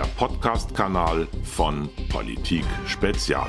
[0.00, 3.48] der Podcast-Kanal von Politik Spezial.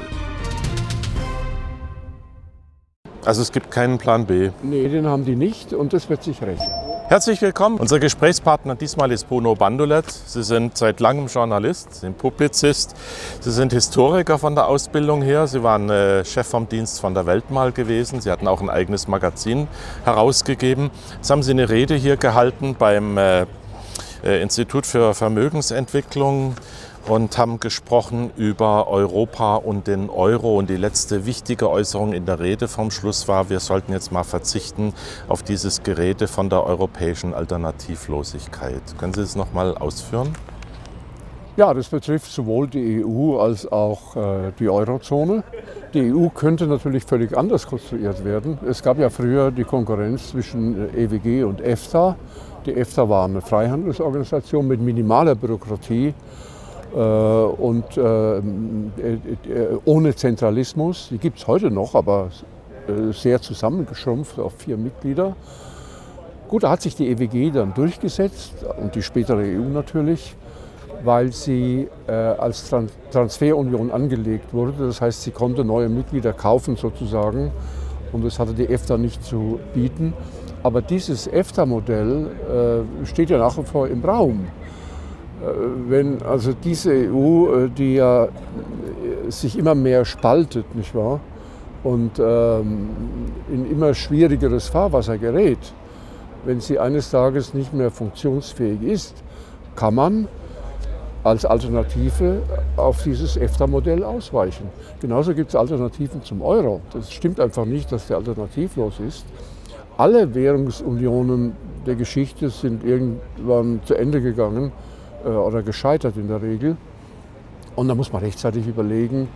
[3.24, 4.50] Also es gibt keinen Plan B.
[4.62, 6.68] Nee, den haben die nicht und das wird sich rächen.
[7.08, 7.78] Herzlich willkommen.
[7.78, 10.10] Unser Gesprächspartner diesmal ist Bruno Bandulet.
[10.10, 12.96] Sie sind seit langem Journalist, sind Publizist.
[13.40, 15.48] Sie sind Historiker von der Ausbildung her.
[15.48, 18.20] Sie waren äh, Chef vom Dienst von der Welt mal gewesen.
[18.20, 19.68] Sie hatten auch ein eigenes Magazin
[20.04, 20.90] herausgegeben.
[21.16, 23.46] Jetzt haben Sie eine Rede hier gehalten beim äh, äh
[24.24, 26.56] Institut für Vermögensentwicklung
[27.08, 30.58] und haben gesprochen über Europa und den Euro.
[30.58, 34.24] Und die letzte wichtige Äußerung in der Rede vom Schluss war, wir sollten jetzt mal
[34.24, 34.94] verzichten
[35.28, 38.82] auf dieses Gerede von der europäischen Alternativlosigkeit.
[38.98, 40.36] Können Sie es noch mal ausführen?
[41.58, 45.44] Ja, das betrifft sowohl die EU als auch äh, die Eurozone.
[45.94, 48.58] Die EU könnte natürlich völlig anders konstruiert werden.
[48.66, 52.16] Es gab ja früher die Konkurrenz zwischen EWG und EFTA.
[52.66, 56.14] Die EFTA war eine Freihandelsorganisation mit minimaler Bürokratie
[56.94, 58.42] äh, und äh, äh,
[59.84, 61.10] ohne Zentralismus.
[61.12, 62.30] Die gibt es heute noch, aber
[63.12, 65.36] sehr zusammengeschrumpft auf vier Mitglieder.
[66.48, 70.36] Gut, da hat sich die EWG dann durchgesetzt und die spätere EU natürlich,
[71.04, 74.74] weil sie äh, als Tran Transferunion angelegt wurde.
[74.88, 77.52] Das heißt, sie konnte neue Mitglieder kaufen sozusagen
[78.12, 80.14] und das hatte die EFTA nicht zu bieten.
[80.64, 84.48] Aber dieses EFTA-Modell äh, steht ja nach wie vor im Raum.
[85.42, 85.46] Äh,
[85.90, 88.30] wenn also diese EU, äh, die ja äh,
[89.30, 91.20] sich immer mehr spaltet, nicht wahr?
[91.84, 92.90] Und ähm,
[93.52, 95.58] in immer schwierigeres Fahrwasser gerät,
[96.46, 99.16] wenn sie eines Tages nicht mehr funktionsfähig ist,
[99.76, 100.28] kann man
[101.24, 102.42] als Alternative
[102.78, 104.70] auf dieses EFTA-Modell ausweichen.
[105.00, 106.82] Genauso gibt es Alternativen zum Euro.
[106.94, 109.26] Das stimmt einfach nicht, dass der alternativlos ist.
[109.98, 111.54] Alle Währungsunionen
[111.86, 114.72] der Geschichte sind irgendwann zu Ende gegangen
[115.24, 116.78] äh, oder gescheitert in der Regel.
[117.76, 119.28] Und da muss man rechtzeitig überlegen,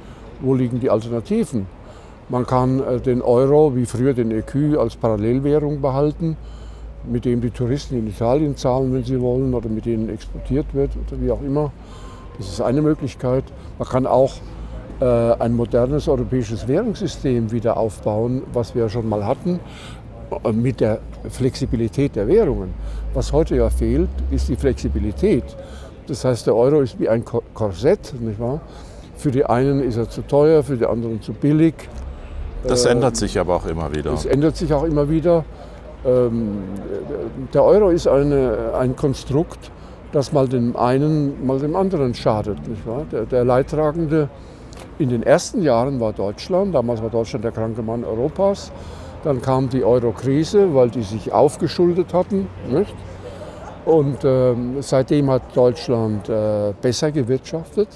[0.42, 1.68] wo liegen die Alternativen.
[2.30, 6.38] Man kann äh, den Euro wie früher den EQ als Parallelwährung behalten,
[7.08, 10.92] mit dem die Touristen in Italien zahlen, wenn sie wollen, oder mit denen exportiert wird
[10.96, 11.72] oder wie auch immer.
[12.38, 13.44] Das ist eine Möglichkeit.
[13.80, 14.34] Man kann auch
[15.00, 19.60] äh, ein modernes europäisches Währungssystem wieder aufbauen, was wir ja schon mal hatten,
[20.54, 21.00] mit der
[21.30, 22.74] Flexibilität der Währungen.
[23.14, 25.44] Was heute ja fehlt, ist die Flexibilität.
[26.08, 28.62] Das heißt, der Euro ist wie ein Korsett, nicht wahr?
[29.18, 31.74] Für die einen ist er zu teuer, für die anderen zu billig.
[32.64, 34.12] Das äh, ändert sich aber auch immer wieder.
[34.12, 35.46] Das ändert sich auch immer wieder.
[36.06, 36.64] Ähm,
[37.54, 39.72] der Euro ist eine, ein Konstrukt,
[40.12, 42.68] das mal dem einen, mal dem anderen schadet.
[42.68, 43.06] Nicht wahr?
[43.12, 44.30] Der, der Leidtragende
[45.00, 46.76] in den ersten Jahren war Deutschland.
[46.76, 48.72] Damals war Deutschland der kranke Mann Europas.
[49.24, 52.48] Dann kam die Euro-Krise, weil die sich aufgeschuldet hatten.
[52.70, 52.94] Nicht?
[53.86, 57.88] Und ähm, seitdem hat Deutschland äh, besser gewirtschaftet.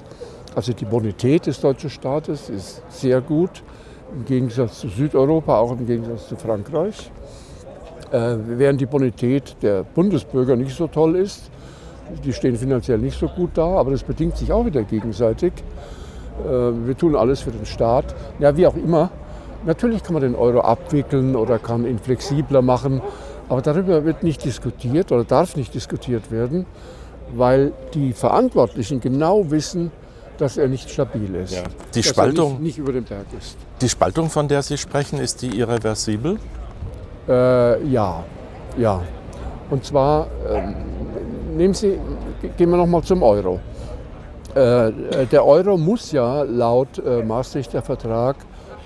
[0.56, 3.64] Also die Bonität des deutschen Staates ist sehr gut,
[4.14, 7.12] im Gegensatz zu Südeuropa, auch im Gegensatz zu Frankreich.
[8.12, 11.52] Äh, während die Bonität der Bundesbürger nicht so toll ist.
[12.24, 15.54] Die stehen finanziell nicht so gut da, aber das bedingt sich auch wieder gegenseitig.
[16.44, 18.16] Äh, wir tun alles für den Staat.
[18.40, 19.12] Ja, wie auch immer.
[19.66, 23.02] Natürlich kann man den Euro abwickeln oder kann ihn flexibler machen,
[23.48, 26.66] aber darüber wird nicht diskutiert oder darf nicht diskutiert werden,
[27.36, 29.92] weil die Verantwortlichen genau wissen,
[30.38, 31.54] dass er nicht stabil ist.
[31.54, 31.64] Ja.
[31.94, 33.58] Die Spaltung, nicht, nicht, über den Berg ist.
[33.82, 36.40] Die Spaltung, von der Sie sprechen, ist die irreversibel?
[37.30, 38.24] Äh, ja,
[38.78, 39.02] ja.
[39.70, 40.64] Und zwar, äh,
[41.56, 42.00] nehmen Sie,
[42.58, 43.60] gehen wir nochmal zum Euro.
[44.56, 44.92] Äh,
[45.32, 48.36] der Euro muss ja laut äh, Maastrichter Vertrag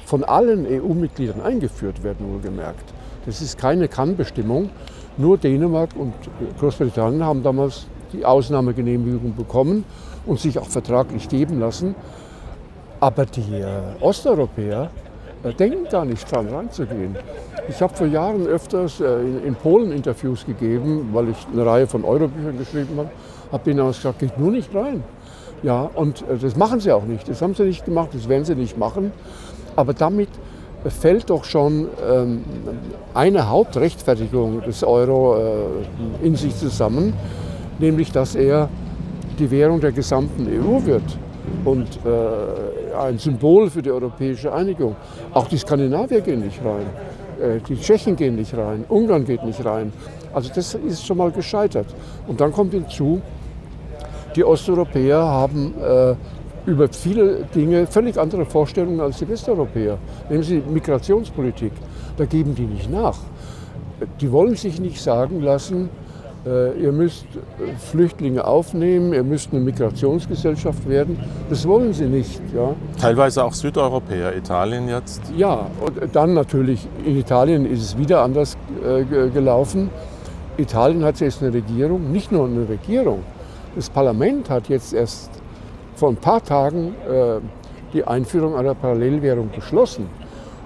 [0.05, 2.93] von allen EU-Mitgliedern eingeführt werden, wohlgemerkt.
[3.25, 4.69] Das ist keine Kannbestimmung.
[5.15, 6.13] Nur Dänemark und
[6.59, 9.85] Großbritannien haben damals die Ausnahmegenehmigung bekommen
[10.25, 11.95] und sich auch vertraglich geben lassen.
[12.99, 14.89] Aber die äh, Osteuropäer
[15.51, 17.17] denken gar nicht dran, reinzugehen.
[17.69, 22.03] Ich habe vor Jahren öfters äh, in, Polen Interviews gegeben, weil ich eine Reihe von
[22.03, 23.09] Eurobüchern geschrieben habe.
[23.51, 25.03] Habe denen damals gesagt, geht nur nicht rein.
[25.61, 27.28] Ja, und äh, das machen sie auch nicht.
[27.29, 29.11] Das haben sie nicht gemacht, das werden sie nicht machen.
[29.75, 30.29] Aber damit
[30.90, 32.43] fällt doch schon ähm,
[33.13, 37.13] eine Hauptrechtfertigung des Euro äh, in sich zusammen,
[37.79, 38.69] nämlich dass er
[39.39, 41.17] die Währung der gesamten EU wird
[41.66, 41.87] und
[42.93, 44.95] ein Symbol für die europäische Einigung.
[45.34, 46.85] Auch die Skandinavier gehen nicht rein,
[47.41, 49.91] äh, die Tschechen gehen nicht rein, Ungarn geht nicht rein.
[50.34, 51.87] Also das ist schon mal gescheitert.
[52.28, 53.22] Und dann kommt hinzu,
[54.35, 56.16] die Osteuropäer haben äh,
[56.66, 59.97] über viele Dinge völlig andere Vorstellungen als die Westeuropäer.
[60.29, 61.73] Nehmen Sie Migrationspolitik,
[62.17, 63.17] da geben die nicht nach.
[64.22, 65.89] Die wollen sich nicht sagen lassen,
[66.45, 67.25] ihr müsst
[67.91, 71.17] Flüchtlinge aufnehmen, ihr müsst eine Migrationsgesellschaft werden.
[71.49, 72.41] Das wollen sie nicht.
[72.53, 72.75] Ja.
[72.99, 75.22] Teilweise auch Südeuropäer, Italien jetzt?
[75.37, 79.90] Ja, und dann natürlich, in Italien ist es wieder anders äh, gelaufen.
[80.57, 83.23] Italien hat jetzt eine Regierung, nicht nur eine Regierung,
[83.75, 85.31] das Parlament hat jetzt erst
[85.96, 87.39] vor ein paar Tagen äh,
[87.93, 90.07] die Einführung einer Parallelwährung beschlossen.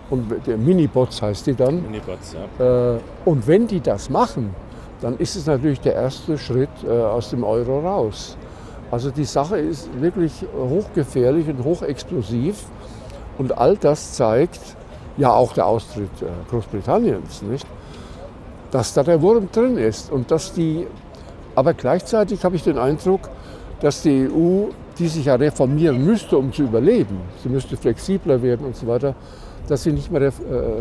[0.09, 1.83] Und der Minibots heißt die dann.
[1.83, 2.95] Minibots, ja.
[2.95, 4.53] Äh, und wenn die das machen,
[5.01, 8.37] dann ist es natürlich der erste Schritt äh, aus dem Euro raus.
[8.89, 12.65] Also die Sache ist wirklich hochgefährlich und hochexplosiv.
[13.37, 14.61] Und all das zeigt
[15.17, 17.67] ja auch der Austritt äh, Großbritanniens, nicht?
[18.71, 20.87] dass da der Wurm drin ist und dass die,
[21.55, 23.21] aber gleichzeitig habe ich den Eindruck,
[23.79, 28.65] dass die EU, die sich ja reformieren müsste, um zu überleben, sie müsste flexibler werden
[28.65, 29.15] und so weiter,
[29.67, 30.31] dass sie nicht mehr äh,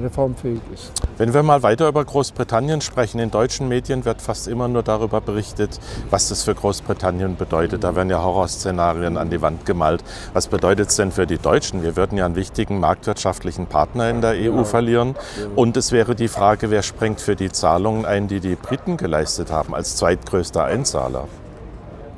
[0.03, 0.93] reformfähig ist.
[1.19, 5.21] Wenn wir mal weiter über Großbritannien sprechen, in deutschen Medien wird fast immer nur darüber
[5.21, 5.79] berichtet,
[6.11, 7.85] was das für Großbritannien bedeutet.
[7.85, 10.05] Da werden ja Horrorszenarien an die Wand gemalt.
[10.33, 11.83] Was bedeutet es denn für die Deutschen?
[11.83, 14.65] Wir würden ja einen wichtigen marktwirtschaftlichen Partner in der EU ja.
[14.65, 15.15] verlieren.
[15.55, 19.51] Und es wäre die Frage, wer springt für die Zahlungen ein, die die Briten geleistet
[19.51, 21.29] haben, als zweitgrößter Einzahler?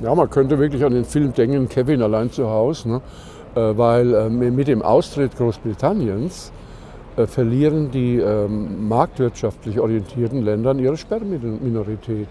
[0.00, 3.02] Ja, man könnte wirklich an den Film denken, Kevin allein zu Hause, ne?
[3.54, 6.52] Äh, weil äh, mit dem Austritt Großbritanniens
[7.16, 12.28] äh, verlieren die ähm, marktwirtschaftlich orientierten Länder ihre Sperrminorität.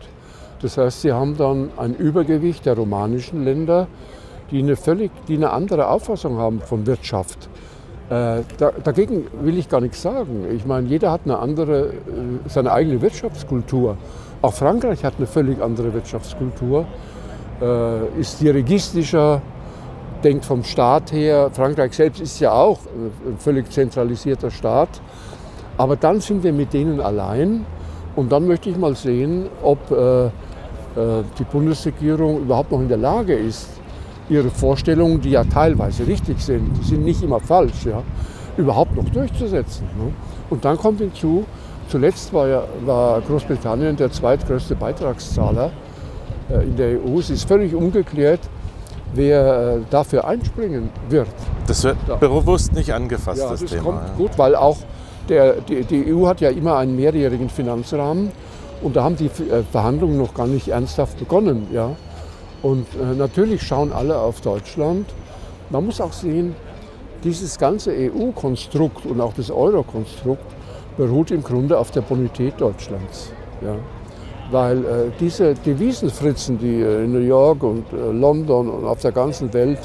[0.62, 3.88] Das heißt, sie haben dann ein Übergewicht der romanischen Länder,
[4.52, 7.50] die eine völlig die eine andere Auffassung haben von Wirtschaft.
[8.10, 10.46] Äh, da, dagegen will ich gar nichts sagen.
[10.56, 11.94] Ich meine, jeder hat eine andere,
[12.48, 13.98] seine eigene Wirtschaftskultur.
[14.42, 16.86] Auch Frankreich hat eine völlig andere Wirtschaftskultur,
[17.62, 19.42] äh, ist dirigistischer,
[20.24, 22.80] denkt vom Staat her, Frankreich selbst ist ja auch
[23.28, 25.02] ein völlig zentralisierter Staat,
[25.78, 27.66] aber dann sind wir mit denen allein
[28.16, 30.30] und dann möchte ich mal sehen, ob äh, äh,
[31.38, 33.70] die Bundesregierung überhaupt noch in der Lage ist,
[34.30, 38.02] ihre Vorstellungen, die ja teilweise richtig sind, die sind nicht immer falsch, ja,
[38.58, 39.88] überhaupt noch durchzusetzen.
[39.98, 40.12] Ne?
[40.50, 41.46] Und dann kommt hinzu,
[41.88, 45.72] zuletzt war, ja, war Großbritannien der zweitgrößte Beitragszahler
[46.50, 47.20] äh, in der EU.
[47.20, 48.42] Es ist völlig ungeklärt,
[49.14, 51.28] wer äh, dafür einspringen wird.
[51.68, 52.16] Das wird ja.
[52.16, 53.84] bewusst nicht angefasst, ja, das, das Thema.
[53.84, 54.14] Kommt ja.
[54.16, 54.78] gut, weil auch
[55.30, 58.32] der, die, die, EU hat ja immer einen mehrjährigen Finanzrahmen
[58.82, 61.68] und da haben die äh, Verhandlungen noch gar nicht ernsthaft begonnen.
[61.74, 61.96] Ja?
[62.62, 65.08] Und äh, natürlich schauen alle auf Deutschland.
[65.70, 66.56] Man muss auch sehen,
[67.24, 70.46] dieses ganze EU-Konstrukt und auch das Euro-Konstrukt
[70.98, 73.32] beruht im Grunde auf der Bonität Deutschlands.
[73.62, 73.76] Ja?
[74.52, 79.12] Weil äh, diese Devisenfritzen, die äh, in New York und äh, London und auf der
[79.12, 79.80] ganzen Welt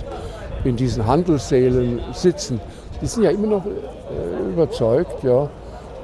[0.64, 2.61] in diesen Handelssälen sitzen,
[3.00, 5.49] die sind ja immer noch äh, überzeugt, ja,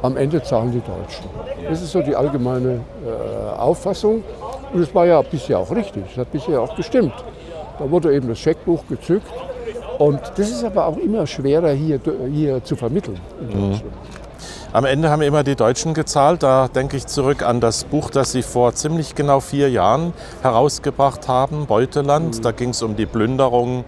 [0.02, 1.25] am Ende zahlen die Deutschen.
[1.69, 4.22] Das ist so die allgemeine äh, Auffassung
[4.72, 7.14] und es war ja bisher auch richtig, es hat bisher auch gestimmt.
[7.78, 9.31] Da wurde eben das Scheckbuch gezückt
[9.99, 12.00] und das ist aber auch immer schwerer hier,
[12.32, 13.46] hier zu vermitteln in.
[13.46, 13.84] Deutschland.
[13.84, 14.27] Mhm.
[14.70, 16.43] Am Ende haben immer die Deutschen gezahlt.
[16.43, 20.12] Da denke ich zurück an das Buch, das Sie vor ziemlich genau vier Jahren
[20.43, 22.44] herausgebracht haben, Beuteland.
[22.44, 23.85] Da ging es um die Plünderung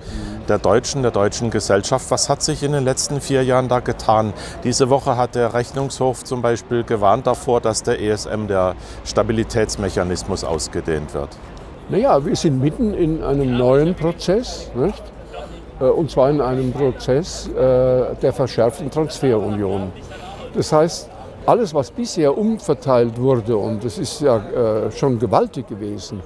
[0.49, 2.11] der Deutschen, der deutschen Gesellschaft.
[2.11, 4.33] Was hat sich in den letzten vier Jahren da getan?
[4.65, 8.75] Diese Woche hat der Rechnungshof zum Beispiel gewarnt davor, dass der ESM, der
[9.05, 11.29] Stabilitätsmechanismus, ausgedehnt wird.
[11.91, 14.71] Naja, wir sind mitten in einem neuen Prozess.
[14.75, 15.03] Nicht?
[15.79, 19.93] Äh, und zwar in einem Prozess äh, der verschärften Transferunion.
[20.55, 21.11] Das heißt,
[21.47, 26.21] alles, was bisher umverteilt wurde, und das ist ja äh, schon gewaltig gewesen,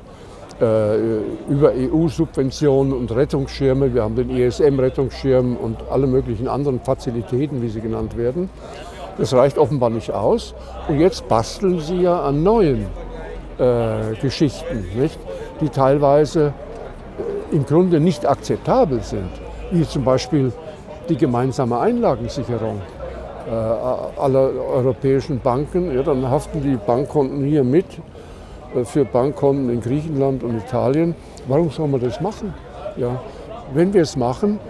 [0.61, 7.69] äh, über EU-Subventionen und Rettungsschirme, wir haben den ESM-Rettungsschirm und alle möglichen anderen Fazilitäten, wie
[7.69, 8.50] sie genannt werden,
[9.19, 10.54] das reicht offenbar nicht aus.
[10.88, 12.87] Und jetzt basteln sie ja an neuen
[13.59, 15.19] äh, Geschichten, nicht?
[15.61, 16.52] die teilweise
[17.52, 19.31] äh, im Grunde nicht akzeptabel sind,
[19.71, 20.52] wie zum Beispiel
[21.09, 22.81] die gemeinsame Einlagensicherung.
[23.47, 25.95] Äh, aller europäischen Banken.
[25.95, 27.85] Ja, dann haften die Bankkonten hier mit
[28.75, 31.15] äh, für Bankkonten in Griechenland und Italien.
[31.47, 32.55] Warum soll man das machen?
[32.97, 33.21] Ja,
[33.75, 34.61] wenn wir es machen,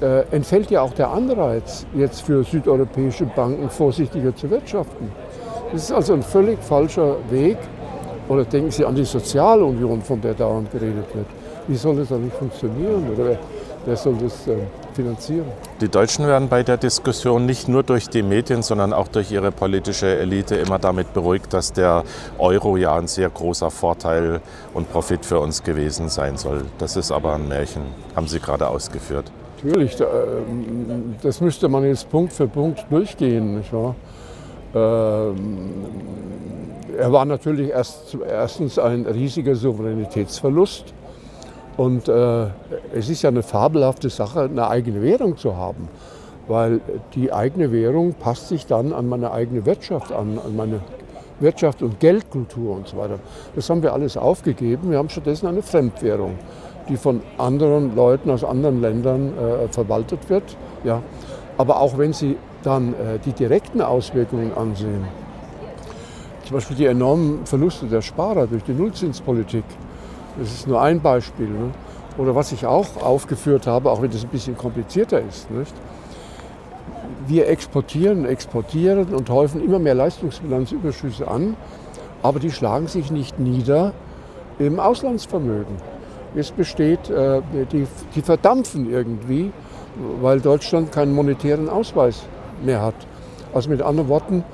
[0.00, 5.10] äh, entfällt ja auch der Anreiz, jetzt für südeuropäische Banken vorsichtiger zu wirtschaften.
[5.72, 7.58] Das ist also ein völlig falscher Weg.
[8.28, 11.26] Oder denken Sie an die Sozialunion, von der dauernd geredet wird.
[11.66, 13.10] Wie soll das nicht funktionieren?
[13.12, 13.38] Oder wer,
[13.84, 14.52] wer soll das äh,
[14.94, 15.46] finanzieren.
[15.80, 19.52] Die Deutschen werden bei der Diskussion nicht nur durch die Medien, sondern auch durch ihre
[19.52, 22.04] politische Elite immer damit beruhigt, dass der
[22.38, 24.40] Euro ja ein sehr großer Vorteil
[24.72, 26.62] und Profit für uns gewesen sein soll.
[26.78, 27.82] Das ist aber ein Märchen,
[28.14, 29.30] haben Sie gerade ausgeführt.
[29.62, 33.58] Natürlich, ähm, das müsste man jetzt Punkt für Punkt durchgehen.
[33.58, 33.94] Nicht wahr?
[34.74, 35.70] Ähm,
[36.98, 40.92] er war natürlich erst, erstens ein riesiger Souveränitätsverlust.
[41.76, 42.46] Und äh,
[42.94, 45.88] es ist ja eine fabelhafte Sache, eine eigene Währung zu haben,
[46.46, 46.80] weil
[47.14, 50.80] die eigene Währung passt sich dann an meine eigene Wirtschaft an, an meine
[51.40, 53.18] Wirtschaft und Geldkultur und so weiter.
[53.56, 54.90] Das haben wir alles aufgegeben.
[54.90, 56.38] Wir haben stattdessen eine Fremdwährung,
[56.88, 60.56] die von anderen Leuten aus anderen Ländern äh, verwaltet wird.
[60.84, 61.02] Ja.
[61.58, 65.04] Aber auch wenn Sie dann äh, die direkten Auswirkungen ansehen,
[66.44, 69.64] zum Beispiel die enormen Verluste der Sparer durch die Nullzinspolitik,
[70.38, 71.48] das ist nur ein Beispiel.
[71.48, 71.70] Ne?
[72.18, 75.50] Oder was ich auch aufgeführt habe, auch wenn das ein bisschen komplizierter ist.
[75.50, 75.74] Nicht?
[77.26, 81.56] Wir exportieren, exportieren und häufen immer mehr Leistungsbilanzüberschüsse an,
[82.22, 83.92] aber die schlagen sich nicht nieder
[84.58, 85.76] im Auslandsvermögen.
[86.36, 89.52] Es besteht, äh, die, die verdampfen irgendwie,
[90.20, 92.24] weil Deutschland keinen monetären Ausweis
[92.62, 92.94] mehr hat.
[93.52, 94.44] Also mit anderen Worten,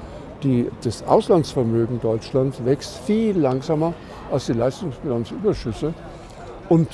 [0.42, 3.94] die, das Auslandsvermögen Deutschlands wächst viel langsamer
[4.30, 5.94] als die Leistungsbilanzüberschüsse.
[6.68, 6.88] Und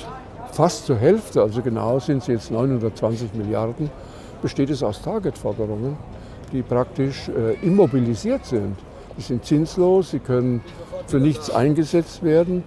[0.51, 3.89] fast zur Hälfte, also genau sind es jetzt 920 Milliarden,
[4.41, 5.97] besteht es aus Targetforderungen,
[6.51, 8.77] die praktisch äh, immobilisiert sind.
[9.17, 10.61] Die sind zinslos, sie können
[11.07, 12.63] für nichts eingesetzt werden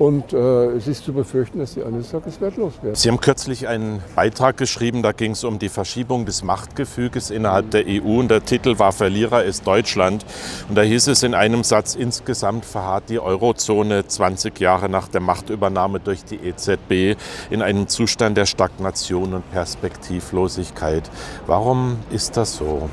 [0.00, 2.94] und äh, es ist zu befürchten, dass sie eines Tages wertlos werden.
[2.94, 7.70] Sie haben kürzlich einen Beitrag geschrieben, da ging es um die Verschiebung des Machtgefüges innerhalb
[7.70, 10.24] der EU und der Titel war Verlierer ist Deutschland.
[10.70, 15.20] Und da hieß es in einem Satz, insgesamt verharrt die Eurozone 20 Jahre nach der
[15.20, 21.10] Machtübernahme durch die EZB in einem Zustand der Stagnation und Perspektivlosigkeit.
[21.46, 22.88] Warum ist das so?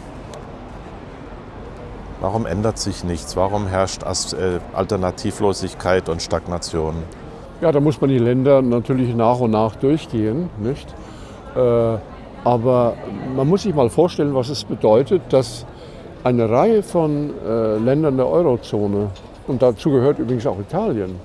[2.19, 3.36] Warum ändert sich nichts?
[3.38, 6.95] Warum herrscht äh, Alternativlosigkeit und Stagnation?
[7.62, 10.50] Ja, da muss man die Länder natürlich nach und nach durchgehen.
[10.59, 10.88] Nicht?
[11.55, 11.97] Äh,
[12.43, 12.93] aber
[13.36, 15.65] man muss sich mal vorstellen, was es bedeutet, dass
[16.24, 19.09] eine Reihe von äh, Ländern der Eurozone,
[19.45, 21.19] und dazu gehört übrigens auch Italien,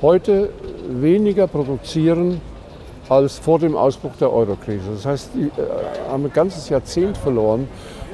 [0.00, 0.50] heute
[0.88, 2.40] weniger produzieren
[3.08, 4.90] als vor dem Ausbruch der Eurokrise.
[4.92, 5.50] Das heißt, die
[6.10, 7.68] haben ein ganzes Jahrzehnt verloren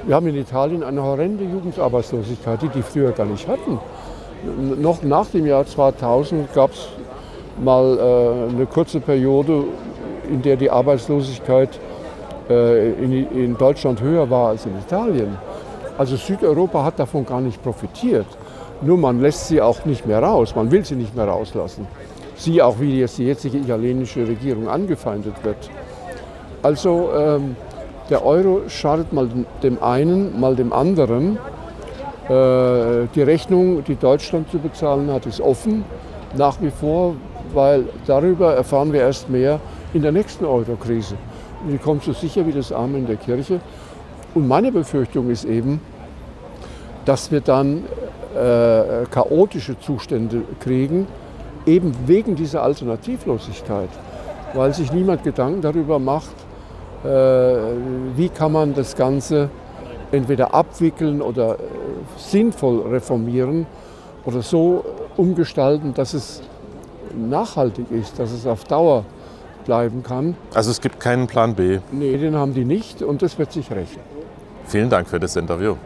[0.04, 3.78] wir haben in Italien eine horrende Jugendarbeitslosigkeit, die die früher gar nicht hatten.
[4.80, 6.88] Noch nach dem Jahr 2000 gab es
[7.62, 9.64] mal äh, eine kurze Periode,
[10.28, 11.70] in der die Arbeitslosigkeit
[12.50, 15.38] äh, in, in Deutschland höher war als in Italien.
[15.96, 18.26] Also Südeuropa hat davon gar nicht profitiert.
[18.80, 21.86] Nur man lässt sie auch nicht mehr raus, man will sie nicht mehr rauslassen.
[22.34, 25.70] Sie auch, wie jetzt die jetzige italienische Regierung angefeindet wird.
[26.62, 27.54] Also ähm,
[28.12, 29.26] der Euro schadet mal
[29.62, 31.38] dem einen, mal dem anderen.
[32.28, 35.84] Äh, die Rechnung, die Deutschland zu bezahlen hat, ist offen
[36.36, 37.16] nach wie vor,
[37.54, 39.60] weil darüber erfahren wir erst mehr
[39.94, 41.16] in der nächsten Euro-Krise.
[41.70, 43.60] Die kommt so sicher wie das Arme in der Kirche.
[44.34, 45.80] Und meine Befürchtung ist eben,
[47.06, 47.84] dass wir dann
[48.34, 51.06] äh, chaotische Zustände kriegen,
[51.64, 53.90] eben wegen dieser Alternativlosigkeit,
[54.52, 56.34] weil sich niemand Gedanken darüber macht,
[57.04, 59.50] wie kann man das Ganze
[60.12, 61.58] entweder abwickeln oder äh,
[62.16, 63.66] sinnvoll reformieren
[64.24, 64.84] oder so
[65.16, 66.42] umgestalten, dass es
[67.16, 69.04] nachhaltig ist, dass es auf Dauer
[69.64, 70.36] bleiben kann.
[70.54, 71.78] Also es gibt keinen Plan B?
[71.90, 74.00] Nee, den haben die nicht und das wird sich rächen.
[74.66, 75.76] Vielen Dank für das Interview.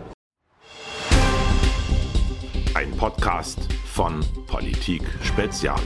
[2.74, 5.80] Ein Podcast von Politik Spezial.